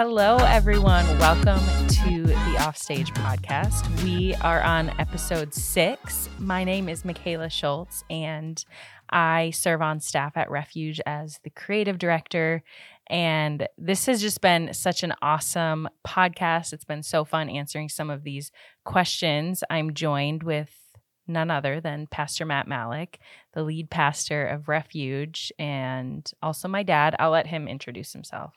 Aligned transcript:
Hello, 0.00 0.36
everyone. 0.36 1.04
Welcome 1.18 1.58
to 1.88 2.22
the 2.22 2.64
Offstage 2.64 3.12
podcast. 3.14 4.04
We 4.04 4.32
are 4.36 4.62
on 4.62 4.90
episode 5.00 5.52
six. 5.52 6.28
My 6.38 6.62
name 6.62 6.88
is 6.88 7.04
Michaela 7.04 7.50
Schultz, 7.50 8.04
and 8.08 8.64
I 9.10 9.50
serve 9.50 9.82
on 9.82 9.98
staff 9.98 10.36
at 10.36 10.52
Refuge 10.52 11.00
as 11.04 11.40
the 11.42 11.50
creative 11.50 11.98
director. 11.98 12.62
And 13.08 13.66
this 13.76 14.06
has 14.06 14.20
just 14.20 14.40
been 14.40 14.72
such 14.72 15.02
an 15.02 15.14
awesome 15.20 15.88
podcast. 16.06 16.72
It's 16.72 16.84
been 16.84 17.02
so 17.02 17.24
fun 17.24 17.48
answering 17.48 17.88
some 17.88 18.08
of 18.08 18.22
these 18.22 18.52
questions. 18.84 19.64
I'm 19.68 19.94
joined 19.94 20.44
with 20.44 20.78
none 21.26 21.50
other 21.50 21.80
than 21.80 22.06
Pastor 22.06 22.46
Matt 22.46 22.68
Malik, 22.68 23.18
the 23.52 23.64
lead 23.64 23.90
pastor 23.90 24.46
of 24.46 24.68
Refuge, 24.68 25.52
and 25.58 26.30
also 26.40 26.68
my 26.68 26.84
dad. 26.84 27.16
I'll 27.18 27.32
let 27.32 27.48
him 27.48 27.66
introduce 27.66 28.12
himself. 28.12 28.54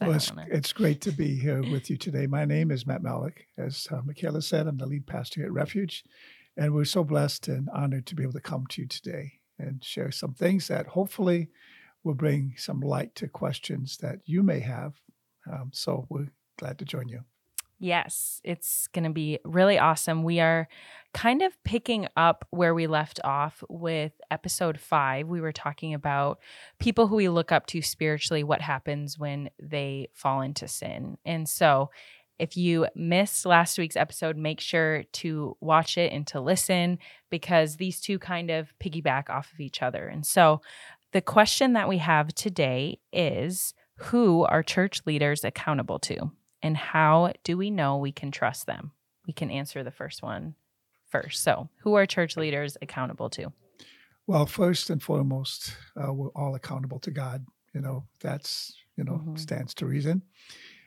Well, 0.00 0.12
it's, 0.12 0.32
it's, 0.48 0.72
great 0.72 1.00
to 1.02 1.12
be 1.12 1.34
here 1.34 1.62
with 1.72 1.88
you 1.90 1.96
today. 1.96 2.26
My 2.26 2.44
name 2.44 2.70
is 2.70 2.86
Matt 2.86 3.02
Malik. 3.02 3.46
As 3.56 3.88
uh, 3.90 4.00
Michaela 4.04 4.42
said, 4.42 4.66
I'm 4.66 4.76
the 4.76 4.86
lead 4.86 5.06
pastor 5.06 5.44
at 5.44 5.52
Refuge, 5.52 6.04
and 6.56 6.74
we're 6.74 6.84
so 6.84 7.04
blessed 7.04 7.48
and 7.48 7.68
honored 7.70 8.06
to 8.06 8.14
be 8.14 8.22
able 8.22 8.32
to 8.34 8.40
come 8.40 8.66
to 8.68 8.82
you 8.82 8.88
today 8.88 9.32
and 9.58 9.82
share 9.82 10.10
some 10.10 10.34
things 10.34 10.68
that 10.68 10.86
hopefully 10.86 11.48
will 12.04 12.14
bring 12.14 12.54
some 12.56 12.80
light 12.80 13.14
to 13.16 13.28
questions 13.28 13.96
that 13.98 14.20
you 14.24 14.42
may 14.42 14.60
have. 14.60 14.94
Um, 15.50 15.70
so 15.72 16.06
we're 16.08 16.28
glad 16.58 16.78
to 16.78 16.84
join 16.84 17.08
you. 17.08 17.24
Yes, 17.80 18.40
it's 18.42 18.88
going 18.88 19.04
to 19.04 19.10
be 19.10 19.38
really 19.44 19.78
awesome. 19.78 20.24
We 20.24 20.40
are 20.40 20.66
kind 21.14 21.42
of 21.42 21.62
picking 21.62 22.08
up 22.16 22.44
where 22.50 22.74
we 22.74 22.88
left 22.88 23.20
off 23.22 23.62
with 23.68 24.12
episode 24.32 24.80
five. 24.80 25.28
We 25.28 25.40
were 25.40 25.52
talking 25.52 25.94
about 25.94 26.40
people 26.80 27.06
who 27.06 27.16
we 27.16 27.28
look 27.28 27.52
up 27.52 27.66
to 27.66 27.80
spiritually, 27.80 28.42
what 28.42 28.60
happens 28.60 29.16
when 29.16 29.50
they 29.62 30.08
fall 30.12 30.40
into 30.40 30.66
sin. 30.66 31.18
And 31.24 31.48
so, 31.48 31.90
if 32.38 32.56
you 32.56 32.86
missed 32.94 33.44
last 33.46 33.78
week's 33.78 33.96
episode, 33.96 34.36
make 34.36 34.60
sure 34.60 35.02
to 35.12 35.56
watch 35.60 35.98
it 35.98 36.12
and 36.12 36.24
to 36.28 36.40
listen 36.40 36.98
because 37.30 37.76
these 37.76 38.00
two 38.00 38.20
kind 38.20 38.48
of 38.48 38.72
piggyback 38.78 39.28
off 39.28 39.50
of 39.52 39.58
each 39.58 39.82
other. 39.82 40.06
And 40.06 40.24
so, 40.24 40.60
the 41.12 41.20
question 41.20 41.72
that 41.72 41.88
we 41.88 41.98
have 41.98 42.34
today 42.34 42.98
is 43.12 43.74
who 43.96 44.44
are 44.44 44.62
church 44.62 45.00
leaders 45.06 45.42
accountable 45.42 45.98
to? 46.00 46.30
And 46.62 46.76
how 46.76 47.32
do 47.44 47.56
we 47.56 47.70
know 47.70 47.96
we 47.96 48.12
can 48.12 48.30
trust 48.30 48.66
them? 48.66 48.92
We 49.26 49.32
can 49.32 49.50
answer 49.50 49.84
the 49.84 49.90
first 49.90 50.22
one 50.22 50.54
first. 51.10 51.42
So, 51.42 51.68
who 51.82 51.94
are 51.94 52.06
church 52.06 52.36
leaders 52.36 52.76
accountable 52.82 53.30
to? 53.30 53.52
Well, 54.26 54.46
first 54.46 54.90
and 54.90 55.02
foremost, 55.02 55.74
uh, 55.96 56.12
we're 56.12 56.28
all 56.30 56.54
accountable 56.54 56.98
to 57.00 57.10
God. 57.10 57.46
You 57.74 57.80
know, 57.80 58.04
that's, 58.20 58.74
you 58.96 59.04
know, 59.04 59.14
mm-hmm. 59.14 59.36
stands 59.36 59.74
to 59.74 59.86
reason. 59.86 60.22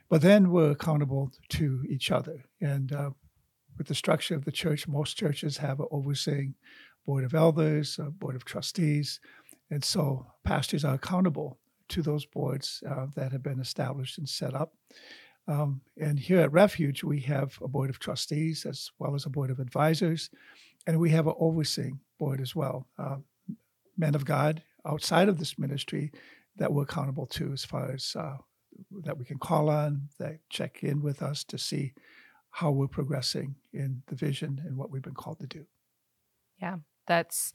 But 0.09 0.21
then 0.21 0.51
we're 0.51 0.71
accountable 0.71 1.31
to 1.49 1.83
each 1.89 2.11
other. 2.11 2.43
And 2.59 2.91
uh, 2.91 3.11
with 3.77 3.87
the 3.87 3.95
structure 3.95 4.35
of 4.35 4.45
the 4.45 4.51
church, 4.51 4.87
most 4.87 5.17
churches 5.17 5.57
have 5.57 5.79
an 5.79 5.87
overseeing 5.89 6.55
board 7.05 7.23
of 7.23 7.33
elders, 7.33 7.97
a 7.97 8.11
board 8.11 8.35
of 8.35 8.45
trustees. 8.45 9.19
And 9.69 9.83
so 9.83 10.27
pastors 10.43 10.83
are 10.83 10.95
accountable 10.95 11.57
to 11.89 12.01
those 12.01 12.25
boards 12.25 12.83
uh, 12.89 13.07
that 13.15 13.31
have 13.31 13.41
been 13.41 13.59
established 13.59 14.17
and 14.17 14.27
set 14.27 14.53
up. 14.53 14.73
Um, 15.47 15.81
and 15.99 16.19
here 16.19 16.39
at 16.39 16.51
Refuge, 16.51 17.03
we 17.03 17.19
have 17.21 17.57
a 17.61 17.67
board 17.67 17.89
of 17.89 17.99
trustees 17.99 18.65
as 18.65 18.91
well 18.99 19.15
as 19.15 19.25
a 19.25 19.29
board 19.29 19.49
of 19.49 19.59
advisors, 19.59 20.29
and 20.87 20.99
we 20.99 21.09
have 21.11 21.27
an 21.27 21.33
overseeing 21.39 21.99
board 22.19 22.41
as 22.41 22.55
well. 22.55 22.87
Uh, 22.97 23.17
men 23.97 24.15
of 24.15 24.25
God 24.25 24.63
outside 24.85 25.29
of 25.29 25.37
this 25.37 25.57
ministry 25.57 26.11
that 26.57 26.71
we're 26.71 26.83
accountable 26.83 27.25
to 27.25 27.51
as 27.51 27.63
far 27.65 27.91
as 27.91 28.15
uh, 28.17 28.37
that 29.03 29.17
we 29.17 29.25
can 29.25 29.37
call 29.37 29.69
on, 29.69 30.09
that 30.19 30.39
check 30.49 30.83
in 30.83 31.01
with 31.01 31.21
us 31.21 31.43
to 31.45 31.57
see 31.57 31.93
how 32.51 32.71
we're 32.71 32.87
progressing 32.87 33.55
in 33.73 34.03
the 34.07 34.15
vision 34.15 34.61
and 34.65 34.77
what 34.77 34.89
we've 34.89 35.01
been 35.01 35.13
called 35.13 35.39
to 35.39 35.47
do. 35.47 35.65
Yeah, 36.61 36.77
that's 37.07 37.53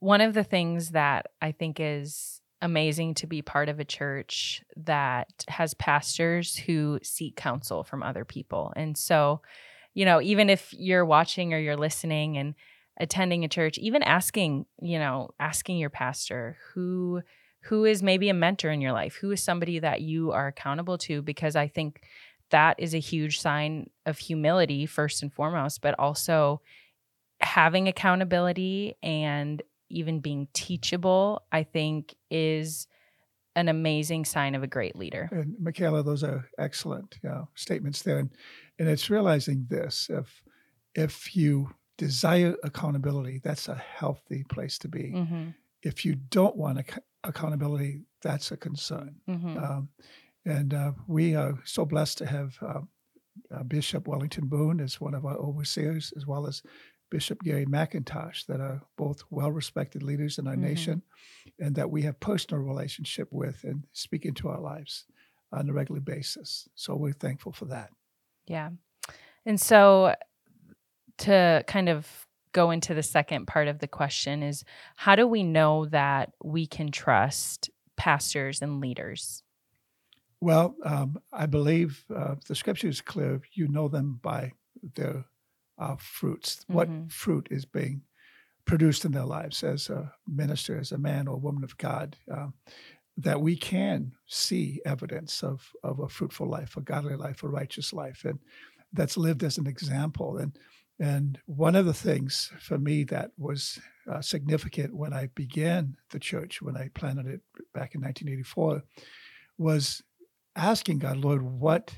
one 0.00 0.20
of 0.20 0.34
the 0.34 0.44
things 0.44 0.90
that 0.90 1.26
I 1.40 1.52
think 1.52 1.78
is 1.80 2.40
amazing 2.64 3.14
to 3.14 3.26
be 3.26 3.42
part 3.42 3.68
of 3.68 3.78
a 3.78 3.84
church 3.84 4.62
that 4.76 5.44
has 5.48 5.74
pastors 5.74 6.56
who 6.56 6.98
seek 7.02 7.36
counsel 7.36 7.84
from 7.84 8.02
other 8.02 8.24
people. 8.24 8.72
And 8.74 8.96
so, 8.96 9.42
you 9.92 10.04
know, 10.04 10.20
even 10.20 10.50
if 10.50 10.72
you're 10.72 11.04
watching 11.04 11.54
or 11.54 11.58
you're 11.58 11.76
listening 11.76 12.38
and 12.38 12.54
attending 12.98 13.44
a 13.44 13.48
church, 13.48 13.78
even 13.78 14.02
asking, 14.02 14.66
you 14.80 14.98
know, 14.98 15.30
asking 15.38 15.78
your 15.78 15.90
pastor 15.90 16.56
who 16.72 17.22
who 17.64 17.86
is 17.86 18.02
maybe 18.02 18.28
a 18.28 18.34
mentor 18.34 18.70
in 18.70 18.80
your 18.80 18.92
life 18.92 19.16
who 19.16 19.30
is 19.30 19.42
somebody 19.42 19.78
that 19.78 20.00
you 20.00 20.32
are 20.32 20.48
accountable 20.48 20.98
to 20.98 21.22
because 21.22 21.56
i 21.56 21.66
think 21.66 22.02
that 22.50 22.78
is 22.78 22.94
a 22.94 22.98
huge 22.98 23.40
sign 23.40 23.88
of 24.04 24.18
humility 24.18 24.84
first 24.84 25.22
and 25.22 25.32
foremost 25.32 25.80
but 25.80 25.98
also 25.98 26.60
having 27.40 27.88
accountability 27.88 28.96
and 29.02 29.62
even 29.88 30.20
being 30.20 30.48
teachable 30.52 31.42
i 31.52 31.62
think 31.62 32.14
is 32.30 32.86
an 33.56 33.68
amazing 33.68 34.24
sign 34.24 34.54
of 34.54 34.62
a 34.62 34.66
great 34.66 34.96
leader 34.96 35.28
and 35.32 35.54
michaela 35.60 36.02
those 36.02 36.24
are 36.24 36.48
excellent 36.58 37.18
you 37.22 37.28
know, 37.28 37.48
statements 37.54 38.02
there 38.02 38.18
and, 38.18 38.30
and 38.78 38.88
it's 38.88 39.10
realizing 39.10 39.66
this 39.68 40.08
if 40.10 40.42
if 40.94 41.36
you 41.36 41.70
desire 41.96 42.56
accountability 42.64 43.40
that's 43.44 43.68
a 43.68 43.74
healthy 43.74 44.44
place 44.48 44.78
to 44.78 44.88
be 44.88 45.12
mm-hmm. 45.14 45.48
if 45.82 46.04
you 46.04 46.14
don't 46.14 46.56
want 46.56 46.78
accountability, 47.24 48.02
that's 48.22 48.52
a 48.52 48.56
concern. 48.56 49.16
Mm-hmm. 49.28 49.58
Um, 49.58 49.88
and 50.44 50.74
uh, 50.74 50.92
we 51.08 51.34
are 51.34 51.54
so 51.64 51.84
blessed 51.84 52.18
to 52.18 52.26
have 52.26 52.56
uh, 52.62 52.80
uh, 53.52 53.62
Bishop 53.64 54.06
Wellington 54.06 54.46
Boone 54.46 54.80
as 54.80 55.00
one 55.00 55.14
of 55.14 55.24
our 55.24 55.36
overseers, 55.36 56.12
as 56.16 56.26
well 56.26 56.46
as 56.46 56.62
Bishop 57.10 57.42
Gary 57.42 57.66
McIntosh, 57.66 58.46
that 58.46 58.60
are 58.60 58.82
both 58.96 59.22
well 59.30 59.52
respected 59.52 60.02
leaders 60.02 60.38
in 60.38 60.46
our 60.46 60.54
mm-hmm. 60.54 60.64
nation 60.64 61.02
and 61.58 61.74
that 61.76 61.90
we 61.90 62.02
have 62.02 62.18
personal 62.20 62.62
relationship 62.62 63.28
with 63.30 63.64
and 63.64 63.86
speak 63.92 64.24
into 64.24 64.48
our 64.48 64.60
lives 64.60 65.04
on 65.52 65.68
a 65.68 65.72
regular 65.72 66.00
basis. 66.00 66.68
So 66.74 66.96
we're 66.96 67.12
thankful 67.12 67.52
for 67.52 67.66
that. 67.66 67.90
Yeah. 68.46 68.70
And 69.46 69.60
so 69.60 70.14
to 71.18 71.64
kind 71.66 71.88
of 71.88 72.26
go 72.52 72.70
into 72.70 72.94
the 72.94 73.02
second 73.02 73.46
part 73.46 73.68
of 73.68 73.80
the 73.80 73.88
question 73.88 74.42
is 74.42 74.64
how 74.96 75.16
do 75.16 75.26
we 75.26 75.42
know 75.42 75.86
that 75.86 76.32
we 76.42 76.66
can 76.66 76.90
trust 76.90 77.70
pastors 77.96 78.62
and 78.62 78.80
leaders? 78.80 79.42
Well, 80.40 80.76
um, 80.84 81.18
I 81.32 81.46
believe 81.46 82.04
uh, 82.14 82.36
the 82.46 82.54
scripture 82.54 82.88
is 82.88 83.00
clear. 83.00 83.40
You 83.52 83.68
know 83.68 83.88
them 83.88 84.20
by 84.22 84.52
their 84.94 85.24
uh, 85.78 85.96
fruits. 85.98 86.56
Mm-hmm. 86.56 86.74
What 86.74 87.12
fruit 87.12 87.48
is 87.50 87.64
being 87.64 88.02
produced 88.64 89.04
in 89.04 89.12
their 89.12 89.24
lives 89.24 89.62
as 89.62 89.90
a 89.90 90.12
minister, 90.26 90.78
as 90.78 90.92
a 90.92 90.98
man 90.98 91.28
or 91.28 91.36
woman 91.36 91.64
of 91.64 91.76
God, 91.76 92.16
um, 92.30 92.54
that 93.16 93.40
we 93.40 93.56
can 93.56 94.12
see 94.26 94.80
evidence 94.84 95.42
of, 95.42 95.70
of 95.82 96.00
a 96.00 96.08
fruitful 96.08 96.48
life, 96.48 96.76
a 96.76 96.80
godly 96.80 97.16
life, 97.16 97.42
a 97.42 97.48
righteous 97.48 97.92
life, 97.92 98.24
and 98.24 98.38
that's 98.92 99.16
lived 99.16 99.42
as 99.42 99.58
an 99.58 99.66
example. 99.66 100.38
And 100.38 100.58
and 101.00 101.38
one 101.46 101.74
of 101.74 101.86
the 101.86 101.94
things 101.94 102.52
for 102.60 102.78
me 102.78 103.02
that 103.04 103.32
was 103.36 103.80
uh, 104.10 104.20
significant 104.20 104.94
when 104.94 105.12
I 105.12 105.28
began 105.34 105.96
the 106.10 106.20
church, 106.20 106.62
when 106.62 106.76
I 106.76 106.90
planted 106.94 107.26
it 107.26 107.40
back 107.72 107.96
in 107.96 108.00
1984, 108.00 108.82
was 109.58 110.02
asking 110.54 111.00
God, 111.00 111.16
Lord, 111.16 111.42
what 111.42 111.94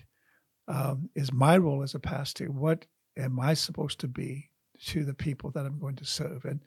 um, 0.67 1.11
is 1.15 1.31
my 1.33 1.59
role 1.59 1.83
as 1.83 1.95
a 1.95 2.01
pastor? 2.01 2.47
What 2.47 2.87
am 3.17 3.41
I 3.41 3.55
supposed 3.55 4.01
to 4.01 4.09
be 4.09 4.51
to 4.87 5.05
the 5.05 5.15
people 5.15 5.51
that 5.53 5.67
I'm 5.67 5.79
going 5.79 5.97
to 5.97 6.05
serve? 6.05 6.45
And 6.45 6.61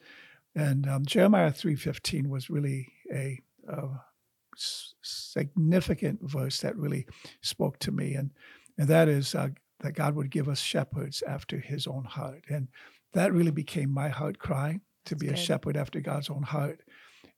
and 0.56 0.88
um, 0.88 1.06
Jeremiah 1.06 1.52
3:15 1.52 2.28
was 2.28 2.50
really 2.50 2.92
a, 3.14 3.40
a 3.68 3.88
significant 4.56 6.20
verse 6.24 6.60
that 6.62 6.76
really 6.76 7.06
spoke 7.42 7.80
to 7.80 7.92
me, 7.92 8.16
and 8.16 8.32
and 8.78 8.88
that 8.88 9.08
is 9.08 9.36
uh, 9.36 9.50
that 9.82 9.94
God 9.94 10.16
would 10.16 10.32
give 10.32 10.50
us 10.50 10.60
shepherds 10.60 11.22
after 11.24 11.60
his 11.60 11.88
own 11.88 12.04
heart. 12.04 12.44
And 12.50 12.68
that 13.14 13.34
really 13.34 13.52
became 13.52 13.90
my 13.90 14.10
heart 14.10 14.40
cry 14.40 14.80
to 15.06 15.16
be 15.16 15.28
That's 15.28 15.42
a 15.42 15.44
shepherd 15.44 15.78
after 15.78 16.00
God's 16.00 16.30
own 16.30 16.44
heart. 16.44 16.82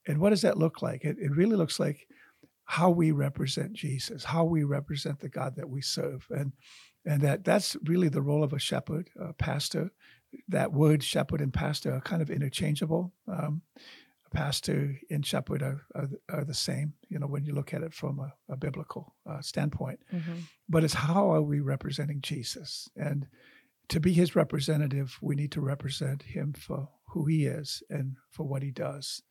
And 0.06 0.18
what 0.18 0.30
does 0.30 0.42
that 0.42 0.58
look 0.58 0.82
like? 0.82 1.04
It, 1.04 1.16
it 1.18 1.30
really 1.30 1.56
looks 1.56 1.78
like 1.78 2.06
how 2.64 2.90
we 2.90 3.12
represent 3.12 3.72
Jesus, 3.72 4.24
how 4.24 4.44
we 4.44 4.64
represent 4.64 5.20
the 5.20 5.28
God 5.28 5.56
that 5.56 5.68
we 5.68 5.80
serve. 5.80 6.26
And 6.30 6.52
and 7.04 7.20
that 7.22 7.44
that's 7.44 7.76
really 7.84 8.08
the 8.08 8.22
role 8.22 8.44
of 8.44 8.52
a 8.52 8.58
shepherd, 8.58 9.10
a 9.18 9.32
pastor. 9.32 9.90
That 10.48 10.72
word 10.72 11.02
shepherd 11.02 11.40
and 11.40 11.52
pastor 11.52 11.92
are 11.92 12.00
kind 12.00 12.22
of 12.22 12.30
interchangeable. 12.30 13.12
Um, 13.28 13.62
pastor 14.32 14.98
and 15.10 15.24
shepherd 15.24 15.62
are, 15.62 15.82
are, 15.94 16.08
are, 16.30 16.44
the 16.44 16.54
same, 16.54 16.94
you 17.08 17.18
know, 17.18 17.26
when 17.26 17.44
you 17.44 17.52
look 17.52 17.74
at 17.74 17.82
it 17.82 17.92
from 17.92 18.18
a, 18.18 18.32
a 18.48 18.56
biblical 18.56 19.14
uh, 19.28 19.40
standpoint. 19.42 20.00
Mm-hmm. 20.12 20.40
But 20.68 20.84
it's 20.84 20.94
how 20.94 21.30
are 21.32 21.42
we 21.42 21.60
representing 21.60 22.22
Jesus? 22.22 22.88
And 22.96 23.28
to 23.88 24.00
be 24.00 24.12
his 24.12 24.34
representative, 24.34 25.18
we 25.20 25.36
need 25.36 25.52
to 25.52 25.60
represent 25.60 26.22
him 26.22 26.54
for 26.54 26.88
who 27.08 27.26
he 27.26 27.44
is 27.44 27.82
and 27.90 28.16
for 28.30 28.44
what 28.44 28.62
he 28.62 28.70
does. 28.70 29.22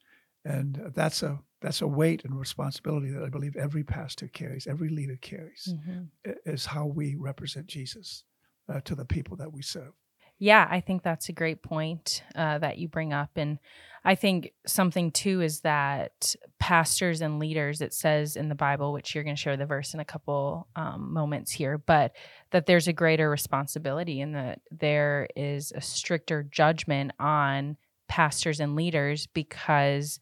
And 0.46 0.92
that's 0.96 1.24
a 1.24 1.40
that's 1.62 1.82
a 1.82 1.88
weight 1.88 2.26
and 2.26 2.40
responsibility 2.40 3.12
that 3.12 3.24
I 3.24 3.30
believe 3.30 3.56
every 3.56 3.84
pastor 3.84 4.28
carries, 4.28 4.66
every 4.66 4.90
leader 4.90 5.16
carries, 5.22 5.76
Mhm. 5.78 6.10
is 6.46 6.66
how 6.66 6.88
we 6.88 7.16
represent 7.16 7.68
Jesus 7.68 8.24
uh, 8.68 8.82
to 8.82 8.96
the 8.96 9.06
people 9.06 9.38
that 9.38 9.54
we 9.54 9.62
serve. 9.62 9.94
Yeah, 10.40 10.68
I 10.72 10.80
think 10.80 11.04
that's 11.04 11.30
a 11.30 11.34
great 11.34 11.62
point 11.62 12.24
uh, 12.34 12.58
that 12.58 12.80
you 12.80 12.88
bring 12.88 13.14
up. 13.14 13.30
And 13.36 13.60
I 14.04 14.16
think 14.16 14.54
something 14.66 15.12
too 15.12 15.42
is 15.42 15.60
that 15.62 16.34
pastors 16.58 17.22
and 17.22 17.38
leaders, 17.38 17.80
it 17.80 17.94
says 17.94 18.36
in 18.36 18.50
the 18.50 18.56
Bible, 18.56 18.92
which 18.92 19.14
you're 19.14 19.24
going 19.24 19.36
to 19.36 19.40
share 19.42 19.56
the 19.56 19.68
verse 19.68 19.94
in 19.94 20.00
a 20.00 20.06
couple 20.06 20.68
um, 20.76 21.14
moments 21.14 21.52
here, 21.52 21.78
but 21.78 22.16
that 22.50 22.66
there's 22.66 22.88
a 22.88 22.94
greater 22.94 23.30
responsibility 23.30 24.20
and 24.20 24.34
that 24.34 24.62
there 24.72 25.28
is 25.36 25.72
a 25.74 25.82
stricter 25.82 26.42
judgment 26.42 27.12
on 27.20 27.78
pastors 28.12 28.60
and 28.60 28.76
leaders 28.76 29.26
because 29.28 30.20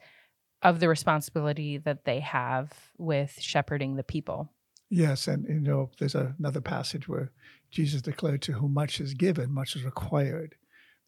of 0.62 0.80
the 0.80 0.88
responsibility 0.88 1.80
that 1.80 2.06
they 2.06 2.20
have 2.20 2.72
with 3.00 3.42
shepherding 3.42 3.96
the 3.96 4.04
people. 4.04 4.54
Yes, 4.92 5.28
and 5.28 5.48
you 5.48 5.60
know, 5.60 5.90
there's 5.98 6.14
another 6.14 6.62
passage 6.62 7.08
where 7.08 7.32
Jesus 7.72 8.04
declared, 8.04 8.44
"To 8.44 8.54
whom 8.54 8.76
much 8.76 9.02
is 9.02 9.16
given, 9.16 9.52
much 9.52 9.76
is 9.76 9.84
required," 9.84 10.56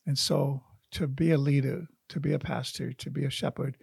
and 0.08 0.18
so 0.18 0.64
to 0.92 1.08
be 1.08 1.30
a 1.30 1.38
leader, 1.38 1.88
to 2.10 2.20
be 2.20 2.34
a 2.34 2.40
pastor, 2.40 2.94
to 2.94 3.12
be 3.12 3.26
a 3.26 3.30
shepherd, 3.30 3.78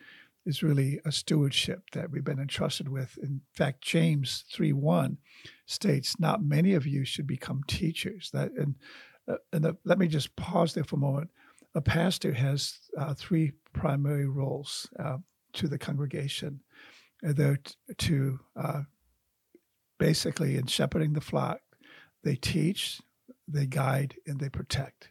is 0.45 0.63
really 0.63 1.01
a 1.05 1.13
stewardship 1.13 1.91
that 1.93 2.11
we've 2.11 2.25
been 2.25 2.41
entrusted 2.41 2.89
with. 2.89 3.17
In 3.23 3.43
fact, 3.53 3.83
James 3.83 4.45
three 4.53 4.73
one 4.73 5.19
states, 5.67 6.19
"Not 6.19 6.43
many 6.43 6.75
of 6.75 6.85
you 6.85 7.05
should 7.05 7.29
become 7.29 7.63
teachers." 7.69 8.31
That 8.33 8.51
and 8.53 8.75
uh, 9.29 9.37
and 9.53 9.65
the, 9.65 9.77
let 9.85 9.99
me 9.99 10.09
just 10.09 10.35
pause 10.35 10.75
there 10.75 10.85
for 10.85 10.97
a 10.97 11.07
moment. 11.11 11.31
A 11.79 11.81
pastor 11.81 12.33
has 12.33 12.81
uh, 12.99 13.15
three 13.15 13.53
primary 13.73 14.27
roles 14.27 14.89
uh, 14.99 15.19
to 15.53 15.69
the 15.69 15.79
congregation. 15.79 16.59
They're 17.23 17.59
t- 17.59 17.75
to 17.97 18.41
uh, 18.57 18.83
basically 19.97 20.57
in 20.57 20.67
shepherding 20.67 21.13
the 21.13 21.21
flock, 21.21 21.61
they 22.25 22.35
teach, 22.35 23.01
they 23.47 23.67
guide, 23.67 24.17
and 24.27 24.41
they 24.41 24.49
protect. 24.49 25.11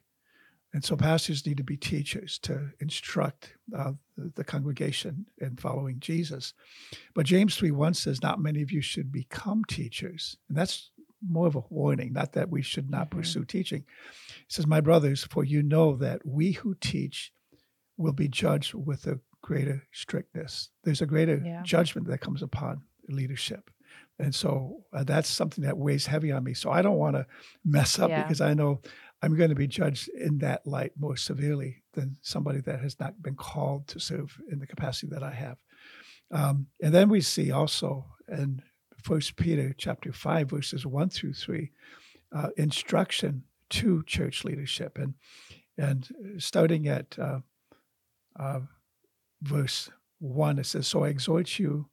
And 0.73 0.83
so 0.83 0.97
pastors 0.97 1.45
need 1.45 1.55
to 1.55 1.63
be 1.63 1.77
teachers 1.77 2.37
to 2.39 2.71
instruct 2.81 3.53
uh, 3.73 3.93
the, 4.17 4.33
the 4.35 4.43
congregation 4.43 5.27
in 5.37 5.55
following 5.55 6.01
Jesus. 6.01 6.53
But 7.15 7.25
James 7.27 7.55
3 7.55 7.71
1 7.71 7.93
says, 7.93 8.21
Not 8.21 8.41
many 8.41 8.61
of 8.61 8.73
you 8.73 8.81
should 8.81 9.09
become 9.09 9.63
teachers. 9.63 10.35
And 10.49 10.57
that's 10.57 10.91
more 11.25 11.47
of 11.47 11.55
a 11.55 11.63
warning, 11.69 12.13
not 12.13 12.33
that 12.33 12.49
we 12.49 12.61
should 12.61 12.89
not 12.89 13.07
Mhm. 13.09 13.17
pursue 13.17 13.45
teaching. 13.45 13.83
It 14.29 14.51
says, 14.51 14.67
My 14.67 14.81
brothers, 14.81 15.23
for 15.23 15.43
you 15.43 15.63
know 15.63 15.95
that 15.97 16.25
we 16.25 16.51
who 16.53 16.75
teach 16.75 17.31
will 17.97 18.13
be 18.13 18.27
judged 18.27 18.73
with 18.73 19.07
a 19.07 19.19
greater 19.41 19.83
strictness. 19.91 20.69
There's 20.83 21.01
a 21.01 21.05
greater 21.07 21.41
Yeah. 21.43 21.63
judgment 21.63 22.07
that 22.07 22.19
comes 22.21 22.41
upon 22.43 22.83
leadership. 23.07 23.71
And 24.19 24.33
so 24.33 24.85
uh, 24.93 25.03
that's 25.03 25.29
something 25.29 25.63
that 25.63 25.77
weighs 25.77 26.07
heavy 26.07 26.31
on 26.31 26.43
me. 26.43 26.53
So 26.53 26.71
I 26.71 26.81
don't 26.81 26.97
want 26.97 27.15
to 27.15 27.25
mess 27.63 27.97
up 27.99 28.09
Yeah. 28.09 28.23
because 28.23 28.41
I 28.41 28.53
know 28.53 28.81
I'm 29.21 29.35
going 29.35 29.49
to 29.49 29.55
be 29.55 29.67
judged 29.67 30.09
in 30.09 30.39
that 30.39 30.65
light 30.67 30.91
more 30.97 31.15
severely 31.17 31.83
than 31.93 32.17
somebody 32.21 32.59
that 32.61 32.81
has 32.81 32.99
not 32.99 33.21
been 33.21 33.35
called 33.35 33.87
to 33.87 33.99
serve 33.99 34.39
in 34.51 34.59
the 34.59 34.67
capacity 34.67 35.07
that 35.07 35.23
I 35.23 35.31
have. 35.33 35.57
Um, 36.29 36.67
and 36.81 36.93
then 36.93 37.09
we 37.09 37.21
see 37.21 37.51
also 37.51 38.05
in 38.27 38.61
First 39.03 39.35
Peter 39.35 39.73
chapter 39.77 40.11
five, 40.11 40.49
verses 40.49 40.85
one 40.85 41.09
through 41.09 41.33
three, 41.33 41.71
uh, 42.31 42.49
instruction 42.57 43.43
to 43.69 44.03
church 44.03 44.43
leadership, 44.43 44.97
and 44.97 45.13
and 45.77 46.09
starting 46.37 46.87
at 46.87 47.17
uh, 47.19 47.39
uh, 48.39 48.61
verse 49.41 49.89
one, 50.19 50.59
it 50.59 50.65
says, 50.65 50.87
"So 50.87 51.03
I 51.03 51.09
exhort 51.09 51.59
you." 51.59 51.89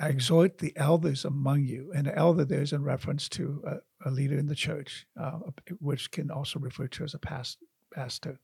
I 0.00 0.08
exhort 0.08 0.58
the 0.58 0.72
elders 0.76 1.24
among 1.24 1.66
you, 1.66 1.92
and 1.94 2.08
an 2.08 2.14
elder 2.16 2.44
there 2.44 2.62
is 2.62 2.72
in 2.72 2.82
reference 2.82 3.28
to 3.28 3.62
a, 3.64 4.08
a 4.08 4.10
leader 4.10 4.36
in 4.36 4.48
the 4.48 4.54
church, 4.56 5.06
uh, 5.16 5.38
which 5.78 6.10
can 6.10 6.32
also 6.32 6.58
refer 6.58 6.88
to 6.88 7.04
as 7.04 7.14
a 7.14 7.18
past, 7.18 7.58
pastor. 7.92 8.40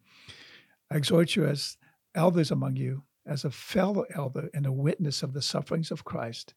I 0.93 0.97
exhort 0.97 1.35
you 1.35 1.45
as 1.47 1.77
elders 2.15 2.53
among 2.53 2.77
you, 2.77 3.03
as 3.27 3.45
a 3.45 3.51
fellow 3.51 4.05
elder 4.15 4.49
and 4.55 4.65
a 4.65 4.73
witness 4.73 5.25
of 5.25 5.33
the 5.33 5.43
sufferings 5.43 5.91
of 5.91 6.05
Christ, 6.05 6.55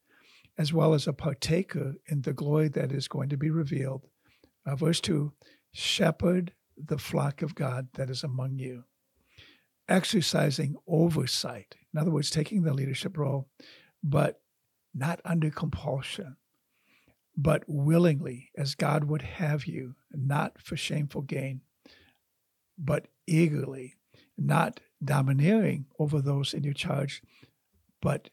as 0.58 0.72
well 0.72 0.94
as 0.94 1.08
a 1.08 1.14
partaker 1.14 1.96
in 2.08 2.22
the 2.22 2.34
glory 2.34 2.68
that 2.70 2.92
is 2.92 3.08
going 3.08 3.30
to 3.30 3.38
be 3.38 3.50
revealed. 3.50 4.08
Uh, 4.66 4.76
verse 4.76 5.02
2 5.02 5.34
Shepherd 5.72 6.54
the 6.78 6.98
flock 6.98 7.42
of 7.42 7.56
God 7.56 7.88
that 7.94 8.10
is 8.10 8.24
among 8.24 8.58
you, 8.58 8.86
exercising 9.88 10.76
oversight. 10.88 11.76
In 11.94 12.00
other 12.00 12.12
words, 12.12 12.30
taking 12.30 12.64
the 12.64 12.74
leadership 12.74 13.18
role, 13.18 13.48
but 14.04 14.42
not 14.94 15.22
under 15.26 15.50
compulsion, 15.50 16.38
but 17.36 17.64
willingly, 17.68 18.52
as 18.58 18.76
God 18.76 19.06
would 19.06 19.22
have 19.24 19.66
you, 19.66 19.96
not 20.12 20.62
for 20.62 20.78
shameful 20.78 21.22
gain, 21.22 21.62
but 22.78 23.08
eagerly, 23.28 23.96
not 24.38 24.80
domineering 25.04 25.86
over 26.00 26.22
those 26.22 26.54
in 26.54 26.64
your 26.64 26.74
charge, 26.74 27.22
but 28.02 28.30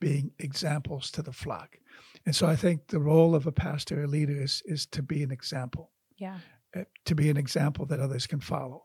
being 0.00 0.30
examples 0.38 1.10
to 1.12 1.22
the 1.22 1.32
flock. 1.32 1.78
And 2.24 2.34
so 2.34 2.46
I 2.46 2.56
think 2.56 2.88
the 2.88 3.00
role 3.00 3.34
of 3.34 3.46
a 3.46 3.52
pastor 3.52 4.02
or 4.02 4.06
leader 4.06 4.40
is, 4.42 4.62
is 4.66 4.86
to 4.86 5.02
be 5.02 5.22
an 5.22 5.30
example, 5.30 5.90
Yeah. 6.18 6.38
uh, 6.74 6.84
to 7.04 7.14
be 7.14 7.30
an 7.30 7.36
example 7.36 7.86
that 7.86 8.00
others 8.00 8.26
can 8.26 8.40
follow. 8.40 8.84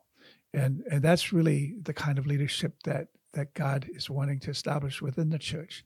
And, 0.53 0.83
and 0.91 1.01
that's 1.01 1.33
really 1.33 1.75
the 1.81 1.93
kind 1.93 2.17
of 2.19 2.27
leadership 2.27 2.73
that, 2.83 3.07
that 3.33 3.53
God 3.53 3.87
is 3.93 4.09
wanting 4.09 4.39
to 4.41 4.51
establish 4.51 5.01
within 5.01 5.29
the 5.29 5.39
church 5.39 5.85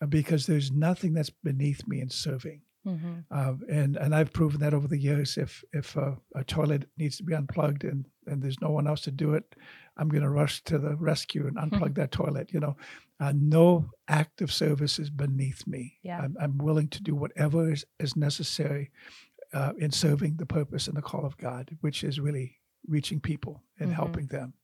uh, 0.00 0.06
because 0.06 0.46
there's 0.46 0.70
nothing 0.70 1.14
that's 1.14 1.30
beneath 1.30 1.86
me 1.86 2.00
in 2.00 2.10
serving. 2.10 2.60
Mm-hmm. 2.86 3.12
Uh, 3.30 3.54
and 3.70 3.96
and 3.96 4.14
I've 4.14 4.32
proven 4.32 4.60
that 4.60 4.74
over 4.74 4.86
the 4.86 4.98
years. 4.98 5.38
If 5.38 5.64
if 5.72 5.96
a, 5.96 6.18
a 6.34 6.44
toilet 6.44 6.86
needs 6.98 7.16
to 7.16 7.22
be 7.22 7.34
unplugged 7.34 7.82
and 7.82 8.04
and 8.26 8.42
there's 8.42 8.60
no 8.60 8.68
one 8.68 8.86
else 8.86 9.00
to 9.02 9.10
do 9.10 9.32
it, 9.32 9.56
I'm 9.96 10.08
going 10.08 10.22
to 10.22 10.28
rush 10.30 10.62
to 10.64 10.78
the 10.78 10.96
rescue 10.96 11.46
and 11.46 11.56
unplug 11.56 11.94
that 11.96 12.10
toilet. 12.12 12.52
You 12.52 12.60
know, 12.60 12.76
uh, 13.20 13.32
no 13.34 13.90
act 14.08 14.42
of 14.42 14.52
service 14.52 14.98
is 14.98 15.10
beneath 15.10 15.66
me. 15.66 15.98
Yeah. 16.02 16.20
I'm, 16.20 16.36
I'm 16.40 16.58
willing 16.58 16.88
to 16.88 17.02
do 17.02 17.14
whatever 17.14 17.70
is, 17.72 17.84
is 18.00 18.16
necessary 18.16 18.90
uh, 19.52 19.72
in 19.78 19.92
serving 19.92 20.36
the 20.36 20.46
purpose 20.46 20.88
and 20.88 20.96
the 20.96 21.02
call 21.02 21.24
of 21.24 21.36
God, 21.36 21.76
which 21.80 22.02
is 22.02 22.18
really 22.18 22.58
reaching 22.88 23.20
people 23.20 23.62
and 23.78 23.90
Mhm. 23.90 23.94
helping 23.94 24.26
them. 24.26 24.54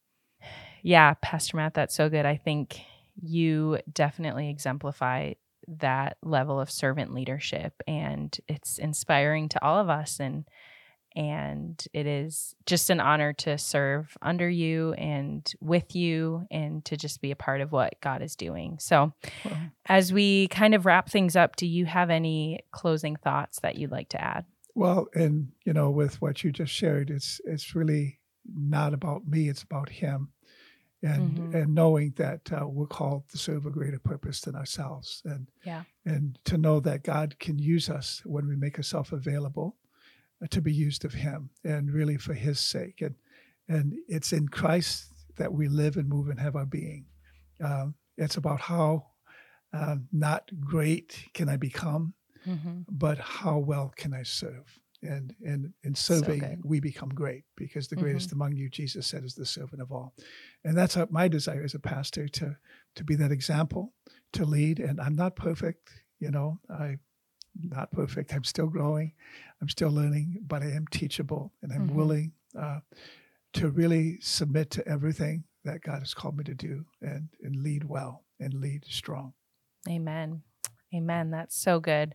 Yeah, 0.83 1.15
Pastor 1.23 1.57
Matt, 1.59 1.75
that's 1.75 1.95
so 1.95 2.09
good. 2.09 2.27
I 2.27 2.37
think 2.37 2.81
you 3.23 3.79
definitely 3.93 4.49
exemplify 4.49 5.35
that 5.69 6.17
level 6.23 6.59
of 6.59 6.71
servant 6.71 7.13
leadership 7.15 7.75
and 7.87 8.37
it's 8.49 8.79
inspiring 8.79 9.49
to 9.51 9.63
all 9.65 9.79
of 9.79 9.89
us 9.89 10.19
and 10.19 10.45
and 11.17 11.83
it 11.93 12.07
is 12.07 12.55
just 12.67 12.91
an 12.91 13.01
honor 13.01 13.33
to 13.35 13.59
serve 13.59 14.17
under 14.23 14.49
you 14.49 14.93
and 14.95 15.53
with 15.61 15.95
you 15.97 16.47
and 16.51 16.85
to 16.85 16.97
just 16.97 17.21
be 17.21 17.31
a 17.31 17.37
part 17.37 17.61
of 17.61 17.73
what 17.73 17.95
God 18.01 18.23
is 18.23 18.37
doing. 18.37 18.79
So, 18.79 19.13
as 19.87 20.13
we 20.13 20.49
kind 20.49 20.75
of 20.75 20.87
wrap 20.87 21.09
things 21.11 21.37
up, 21.37 21.57
do 21.57 21.67
you 21.67 21.87
have 21.87 22.11
any 22.11 22.61
closing 22.73 23.17
thoughts 23.17 23.61
that 23.61 23.77
you'd 23.77 23.91
like 23.91 24.09
to 24.11 24.21
add? 24.23 24.45
Well, 24.75 25.09
and 25.15 25.53
you 25.65 25.73
know, 25.73 25.91
with 25.91 26.21
what 26.23 26.45
you 26.45 26.53
just 26.53 26.73
shared, 26.73 27.11
it's 27.11 27.41
it's 27.45 27.75
really 27.75 28.21
not 28.53 28.95
about 28.95 29.27
me; 29.27 29.49
it's 29.49 29.63
about 29.63 29.89
Him, 29.89 30.33
and 31.03 31.39
Mhm. 31.39 31.55
and 31.55 31.75
knowing 31.75 32.13
that 32.17 32.53
uh, 32.53 32.67
we're 32.69 32.87
called 32.87 33.29
to 33.31 33.39
serve 33.39 33.67
a 33.67 33.71
greater 33.71 33.99
purpose 33.99 34.41
than 34.43 34.55
ourselves, 34.55 35.23
and 35.25 35.49
Yeah. 35.65 35.83
and 36.07 36.39
to 36.45 36.57
know 36.57 36.81
that 36.81 37.03
God 37.03 37.39
can 37.39 37.59
use 37.59 37.91
us 37.91 38.23
when 38.25 38.47
we 38.47 38.57
make 38.57 38.77
ourselves 38.79 39.13
available 39.13 39.77
to 40.49 40.61
be 40.63 40.73
used 40.73 41.05
of 41.05 41.13
Him, 41.15 41.51
and 41.65 41.93
really 41.93 42.17
for 42.17 42.35
His 42.35 42.59
sake, 42.61 43.03
and 43.03 43.15
and 43.69 43.95
it's 44.09 44.33
in 44.33 44.49
Christ 44.49 45.07
that 45.37 45.53
we 45.53 45.69
live 45.69 45.97
and 45.97 46.09
move 46.09 46.29
and 46.29 46.41
have 46.41 46.57
our 46.57 46.67
being. 46.67 47.07
Um, 47.63 47.95
it's 48.17 48.37
about 48.37 48.61
how 48.61 49.07
uh, 49.73 49.97
not 50.13 50.51
great 50.61 51.29
can 51.35 51.49
I 51.49 51.57
become, 51.57 52.15
Mm-hmm. 52.47 52.81
but 52.89 53.19
how 53.19 53.59
well 53.59 53.93
can 53.97 54.15
I 54.15 54.23
serve? 54.25 54.81
And 55.03 55.35
and 55.45 55.73
in 55.85 55.95
serving, 55.95 56.39
good. 56.41 56.61
we 56.65 56.81
become 56.81 57.11
great 57.11 57.45
because 57.57 57.89
the 57.89 57.97
greatest 57.97 58.29
Mm-hmm. 58.29 58.37
among 58.41 58.57
you, 58.57 58.71
Jesus 58.71 59.07
said, 59.07 59.25
is 59.25 59.35
the 59.35 59.45
servant 59.47 59.83
of 59.83 59.93
all. 59.93 60.15
And 60.65 60.77
that's 60.77 60.95
how, 60.95 61.07
my 61.11 61.29
desire 61.29 61.63
as 61.63 61.75
a 61.75 61.79
pastor 61.79 62.29
to 62.29 62.57
to 62.97 63.05
be 63.05 63.15
that 63.17 63.31
example, 63.31 63.93
to 64.33 64.45
lead. 64.47 64.81
And 64.81 65.01
I'm 65.01 65.15
not 65.15 65.37
perfect, 65.37 65.91
you 66.19 66.31
know. 66.31 66.61
I 66.71 66.99
not 67.59 67.91
perfect. 67.93 68.33
I'm 68.33 68.45
still 68.45 68.67
growing. 68.69 69.13
I'm 69.61 69.69
still 69.69 69.91
learning, 69.91 70.39
but 70.47 70.63
I 70.63 70.71
am 70.71 70.87
teachable, 70.89 71.53
and 71.63 71.73
I'm 71.73 71.89
Mhm. 71.89 71.95
willing 71.95 72.33
uh, 72.57 72.81
to 73.53 73.69
really 73.71 74.19
submit 74.21 74.71
to 74.71 74.87
everything 74.89 75.45
that 75.65 75.83
God 75.83 76.01
has 76.01 76.15
called 76.15 76.37
me 76.37 76.45
to 76.45 76.55
do, 76.55 76.85
and 77.01 77.29
and 77.43 77.57
lead 77.63 77.85
well 77.85 78.25
and 78.41 78.55
lead 78.55 78.85
strong. 78.87 79.35
Amen. 79.89 80.43
Amen. 80.95 81.31
That's 81.31 81.57
so 81.57 81.79
good. 81.81 82.15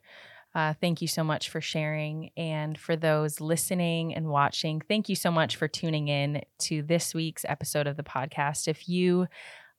Uh, 0.54 0.74
thank 0.74 1.01
you 1.01 1.08
so 1.08 1.24
much 1.24 1.50
for 1.50 1.60
sharing. 1.62 2.32
And 2.38 2.77
for 2.77 2.96
those 2.96 3.42
listening 3.42 4.13
and 4.15 4.27
watching, 4.27 4.82
thank 4.82 5.10
you 5.10 5.15
so 5.15 5.30
much 5.32 5.56
for 5.58 5.68
tuning 5.68 6.08
in 6.08 6.44
to 6.60 6.82
this 6.82 7.13
week's 7.13 7.46
episode 7.48 7.88
of 7.88 7.98
the 7.98 8.04
podcast. 8.04 8.68
If 8.68 8.88
you 8.88 9.27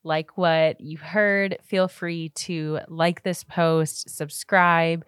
like 0.05 0.37
what 0.37 0.81
you 0.81 0.99
heard, 0.99 1.59
feel 1.65 1.89
free 1.89 2.29
to 2.31 2.81
like 2.89 3.23
this 3.23 3.43
post, 3.43 4.11
subscribe, 4.11 5.05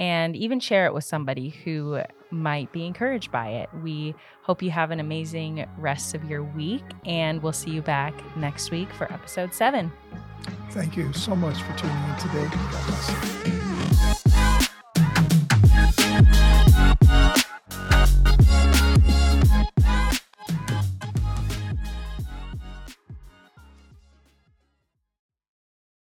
and 0.00 0.34
even 0.34 0.58
share 0.58 0.86
it 0.86 0.94
with 0.94 1.04
somebody 1.04 1.50
who 1.50 2.00
might 2.30 2.72
be 2.72 2.86
encouraged 2.86 3.30
by 3.30 3.48
it. 3.48 3.68
We 3.82 4.14
hope 4.42 4.62
you 4.62 4.70
have 4.70 4.90
an 4.90 4.98
amazing 4.98 5.66
rest 5.76 6.14
of 6.14 6.24
your 6.24 6.42
week, 6.42 6.82
and 7.04 7.42
we'll 7.42 7.52
see 7.52 7.70
you 7.70 7.82
back 7.82 8.14
next 8.36 8.70
week 8.70 8.90
for 8.94 9.12
episode 9.12 9.52
seven. 9.52 9.92
Thank 10.70 10.96
you 10.96 11.12
so 11.12 11.36
much 11.36 11.60
for 11.62 11.76
tuning 11.76 11.96
in 12.08 12.16
today. 12.16 13.56